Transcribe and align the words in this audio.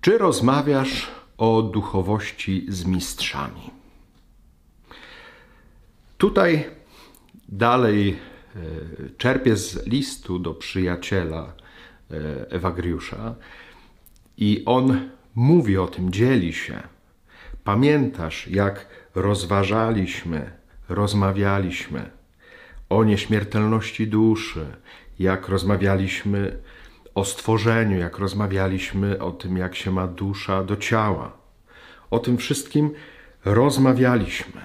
Czy 0.00 0.18
rozmawiasz 0.18 1.10
o 1.38 1.62
duchowości 1.62 2.66
z 2.68 2.84
mistrzami? 2.84 3.70
Tutaj 6.18 6.64
dalej 7.48 8.08
e, 8.08 8.60
czerpię 9.18 9.56
z 9.56 9.86
listu 9.86 10.38
do 10.38 10.54
przyjaciela 10.54 11.52
e, 12.10 12.50
Ewagriusza 12.50 13.34
i 14.36 14.62
on 14.66 15.10
mówi 15.34 15.78
o 15.78 15.86
tym, 15.86 16.12
dzieli 16.12 16.52
się. 16.52 16.82
Pamiętasz, 17.64 18.48
jak 18.48 18.86
rozważaliśmy, 19.14 20.50
rozmawialiśmy 20.88 22.10
o 22.88 23.04
nieśmiertelności 23.04 24.06
duszy, 24.06 24.66
jak 25.18 25.48
rozmawialiśmy 25.48 26.58
o 27.18 27.24
stworzeniu, 27.24 27.98
jak 27.98 28.18
rozmawialiśmy 28.18 29.22
o 29.22 29.30
tym, 29.30 29.56
jak 29.56 29.74
się 29.74 29.90
ma 29.90 30.06
dusza 30.06 30.64
do 30.64 30.76
ciała. 30.76 31.32
O 32.10 32.18
tym 32.18 32.36
wszystkim 32.36 32.90
rozmawialiśmy. 33.44 34.60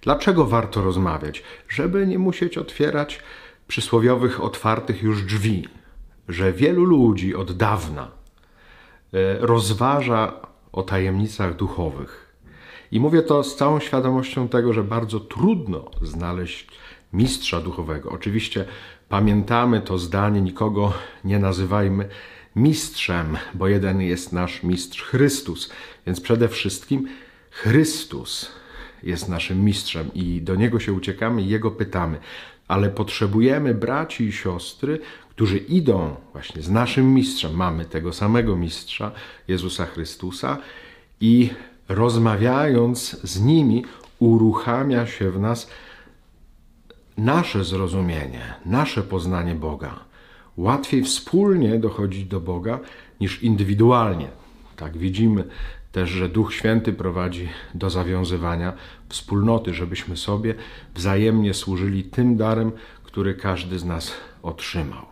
Dlaczego 0.00 0.44
warto 0.44 0.82
rozmawiać? 0.82 1.42
Żeby 1.68 2.06
nie 2.06 2.18
musieć 2.18 2.58
otwierać 2.58 3.20
przysłowiowych, 3.68 4.44
otwartych 4.44 5.02
już 5.02 5.22
drzwi, 5.22 5.68
że 6.28 6.52
wielu 6.52 6.84
ludzi 6.84 7.34
od 7.34 7.52
dawna 7.52 8.02
e, 8.02 9.38
rozważa 9.38 10.32
o 10.72 10.82
tajemnicach 10.82 11.56
duchowych. 11.56 12.31
I 12.92 13.00
mówię 13.00 13.22
to 13.22 13.44
z 13.44 13.56
całą 13.56 13.80
świadomością 13.80 14.48
tego, 14.48 14.72
że 14.72 14.84
bardzo 14.84 15.20
trudno 15.20 15.90
znaleźć 16.02 16.68
mistrza 17.12 17.60
duchowego. 17.60 18.10
Oczywiście 18.10 18.64
pamiętamy 19.08 19.80
to 19.80 19.98
zdanie, 19.98 20.40
nikogo 20.40 20.92
nie 21.24 21.38
nazywajmy 21.38 22.08
mistrzem, 22.56 23.36
bo 23.54 23.68
jeden 23.68 24.00
jest 24.00 24.32
nasz 24.32 24.62
mistrz 24.62 25.02
Chrystus. 25.02 25.70
Więc 26.06 26.20
przede 26.20 26.48
wszystkim 26.48 27.08
Chrystus 27.50 28.52
jest 29.02 29.28
naszym 29.28 29.64
mistrzem 29.64 30.10
i 30.14 30.40
do 30.42 30.54
niego 30.54 30.80
się 30.80 30.92
uciekamy 30.92 31.42
i 31.42 31.48
jego 31.48 31.70
pytamy. 31.70 32.18
Ale 32.68 32.90
potrzebujemy 32.90 33.74
braci 33.74 34.24
i 34.24 34.32
siostry, 34.32 34.98
którzy 35.30 35.58
idą 35.58 36.16
właśnie 36.32 36.62
z 36.62 36.70
naszym 36.70 37.14
mistrzem. 37.14 37.54
Mamy 37.54 37.84
tego 37.84 38.12
samego 38.12 38.56
mistrza, 38.56 39.12
Jezusa 39.48 39.86
Chrystusa, 39.86 40.58
i 41.20 41.50
rozmawiając 41.88 43.20
z 43.22 43.40
nimi, 43.40 43.84
uruchamia 44.18 45.06
się 45.06 45.30
w 45.30 45.40
nas 45.40 45.70
nasze 47.16 47.64
zrozumienie, 47.64 48.54
nasze 48.66 49.02
poznanie 49.02 49.54
Boga. 49.54 50.00
Łatwiej 50.56 51.02
wspólnie 51.02 51.78
dochodzić 51.78 52.24
do 52.24 52.40
Boga 52.40 52.80
niż 53.20 53.42
indywidualnie. 53.42 54.28
Tak 54.76 54.98
widzimy 54.98 55.44
też, 55.92 56.10
że 56.10 56.28
Duch 56.28 56.54
Święty 56.54 56.92
prowadzi 56.92 57.48
do 57.74 57.90
zawiązywania 57.90 58.72
wspólnoty, 59.08 59.74
żebyśmy 59.74 60.16
sobie 60.16 60.54
wzajemnie 60.94 61.54
służyli 61.54 62.04
tym 62.04 62.36
darem, 62.36 62.72
który 63.04 63.34
każdy 63.34 63.78
z 63.78 63.84
nas 63.84 64.12
otrzymał. 64.42 65.06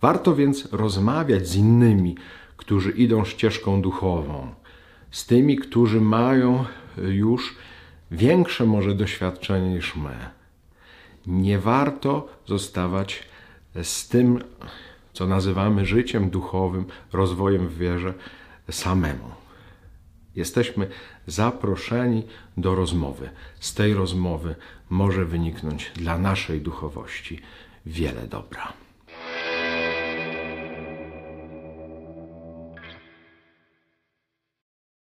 Warto 0.00 0.34
więc 0.34 0.72
rozmawiać 0.72 1.48
z 1.48 1.56
innymi, 1.56 2.16
którzy 2.56 2.90
idą 2.90 3.24
ścieżką 3.24 3.82
duchową, 3.82 4.54
z 5.10 5.26
tymi, 5.26 5.56
którzy 5.56 6.00
mają 6.00 6.64
już 6.96 7.56
większe 8.10 8.66
może 8.66 8.94
doświadczenie 8.94 9.74
niż 9.74 9.96
my. 9.96 10.16
Nie 11.26 11.58
warto 11.58 12.28
zostawać 12.46 13.22
z 13.82 14.08
tym, 14.08 14.44
co 15.12 15.26
nazywamy 15.26 15.86
życiem 15.86 16.30
duchowym, 16.30 16.84
rozwojem 17.12 17.68
w 17.68 17.78
wierze 17.78 18.14
samemu. 18.70 19.30
Jesteśmy 20.36 20.88
zaproszeni 21.26 22.22
do 22.56 22.74
rozmowy. 22.74 23.30
Z 23.60 23.74
tej 23.74 23.94
rozmowy 23.94 24.54
może 24.90 25.24
wyniknąć 25.24 25.92
dla 25.94 26.18
naszej 26.18 26.60
duchowości 26.60 27.40
wiele 27.86 28.26
dobra. 28.26 28.72